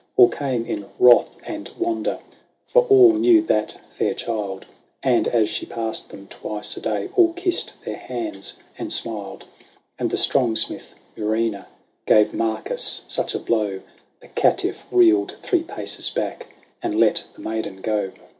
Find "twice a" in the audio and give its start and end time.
6.25-6.81